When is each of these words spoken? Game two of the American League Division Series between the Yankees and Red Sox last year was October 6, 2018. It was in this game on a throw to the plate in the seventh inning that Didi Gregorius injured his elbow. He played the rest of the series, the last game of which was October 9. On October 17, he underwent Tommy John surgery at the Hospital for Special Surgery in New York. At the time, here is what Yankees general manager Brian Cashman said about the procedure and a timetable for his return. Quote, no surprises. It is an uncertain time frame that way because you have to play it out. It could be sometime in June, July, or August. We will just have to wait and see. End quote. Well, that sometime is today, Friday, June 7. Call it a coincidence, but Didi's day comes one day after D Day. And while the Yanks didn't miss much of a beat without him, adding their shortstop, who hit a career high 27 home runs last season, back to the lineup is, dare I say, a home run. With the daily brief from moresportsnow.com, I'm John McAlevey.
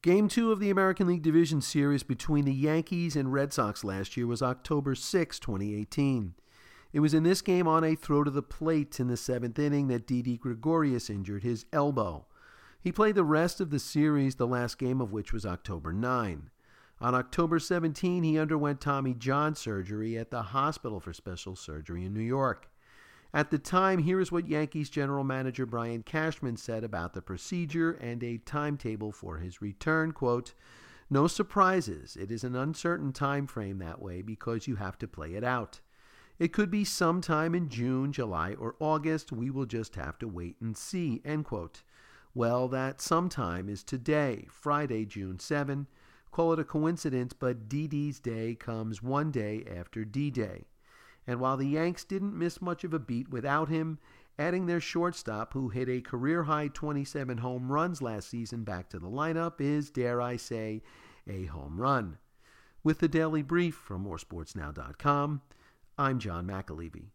Game 0.00 0.28
two 0.28 0.52
of 0.52 0.60
the 0.60 0.70
American 0.70 1.08
League 1.08 1.24
Division 1.24 1.60
Series 1.60 2.04
between 2.04 2.44
the 2.44 2.54
Yankees 2.54 3.16
and 3.16 3.32
Red 3.32 3.52
Sox 3.52 3.82
last 3.82 4.16
year 4.16 4.28
was 4.28 4.40
October 4.40 4.94
6, 4.94 5.38
2018. 5.40 6.34
It 6.92 7.00
was 7.00 7.14
in 7.14 7.24
this 7.24 7.42
game 7.42 7.66
on 7.66 7.82
a 7.82 7.96
throw 7.96 8.22
to 8.22 8.30
the 8.30 8.40
plate 8.40 9.00
in 9.00 9.08
the 9.08 9.16
seventh 9.16 9.58
inning 9.58 9.88
that 9.88 10.06
Didi 10.06 10.36
Gregorius 10.36 11.10
injured 11.10 11.42
his 11.42 11.66
elbow. 11.72 12.26
He 12.80 12.92
played 12.92 13.16
the 13.16 13.24
rest 13.24 13.60
of 13.60 13.70
the 13.70 13.80
series, 13.80 14.36
the 14.36 14.46
last 14.46 14.78
game 14.78 15.00
of 15.00 15.10
which 15.10 15.32
was 15.32 15.44
October 15.44 15.92
9. 15.92 16.48
On 17.00 17.14
October 17.16 17.58
17, 17.58 18.22
he 18.22 18.38
underwent 18.38 18.80
Tommy 18.80 19.14
John 19.14 19.56
surgery 19.56 20.16
at 20.16 20.30
the 20.30 20.42
Hospital 20.42 21.00
for 21.00 21.12
Special 21.12 21.56
Surgery 21.56 22.04
in 22.04 22.14
New 22.14 22.20
York. 22.20 22.70
At 23.34 23.50
the 23.50 23.58
time, 23.58 23.98
here 23.98 24.20
is 24.20 24.32
what 24.32 24.48
Yankees 24.48 24.88
general 24.88 25.24
manager 25.24 25.66
Brian 25.66 26.02
Cashman 26.02 26.56
said 26.56 26.82
about 26.82 27.12
the 27.12 27.20
procedure 27.20 27.92
and 27.92 28.22
a 28.22 28.38
timetable 28.38 29.12
for 29.12 29.38
his 29.38 29.60
return. 29.60 30.12
Quote, 30.12 30.54
no 31.10 31.26
surprises. 31.26 32.16
It 32.16 32.30
is 32.30 32.44
an 32.44 32.54
uncertain 32.54 33.12
time 33.12 33.46
frame 33.46 33.78
that 33.78 34.00
way 34.00 34.20
because 34.20 34.66
you 34.66 34.76
have 34.76 34.98
to 34.98 35.08
play 35.08 35.34
it 35.34 35.44
out. 35.44 35.80
It 36.38 36.52
could 36.52 36.70
be 36.70 36.84
sometime 36.84 37.54
in 37.54 37.68
June, 37.68 38.12
July, 38.12 38.54
or 38.54 38.76
August. 38.78 39.32
We 39.32 39.50
will 39.50 39.66
just 39.66 39.96
have 39.96 40.18
to 40.18 40.28
wait 40.28 40.56
and 40.60 40.76
see. 40.76 41.20
End 41.24 41.46
quote. 41.46 41.82
Well, 42.34 42.68
that 42.68 43.00
sometime 43.00 43.68
is 43.68 43.82
today, 43.82 44.46
Friday, 44.50 45.04
June 45.04 45.38
7. 45.38 45.86
Call 46.30 46.52
it 46.52 46.60
a 46.60 46.64
coincidence, 46.64 47.32
but 47.32 47.68
Didi's 47.68 48.20
day 48.20 48.54
comes 48.54 49.02
one 49.02 49.30
day 49.30 49.64
after 49.66 50.04
D 50.04 50.30
Day. 50.30 50.66
And 51.28 51.40
while 51.40 51.58
the 51.58 51.66
Yanks 51.66 52.04
didn't 52.04 52.38
miss 52.38 52.62
much 52.62 52.84
of 52.84 52.94
a 52.94 52.98
beat 52.98 53.28
without 53.28 53.68
him, 53.68 53.98
adding 54.38 54.64
their 54.64 54.80
shortstop, 54.80 55.52
who 55.52 55.68
hit 55.68 55.86
a 55.86 56.00
career 56.00 56.44
high 56.44 56.68
27 56.68 57.38
home 57.38 57.70
runs 57.70 58.00
last 58.00 58.30
season, 58.30 58.64
back 58.64 58.88
to 58.88 58.98
the 58.98 59.10
lineup 59.10 59.60
is, 59.60 59.90
dare 59.90 60.22
I 60.22 60.36
say, 60.36 60.82
a 61.28 61.44
home 61.44 61.78
run. 61.78 62.16
With 62.82 63.00
the 63.00 63.08
daily 63.08 63.42
brief 63.42 63.74
from 63.74 64.06
moresportsnow.com, 64.06 65.42
I'm 65.98 66.18
John 66.18 66.46
McAlevey. 66.46 67.06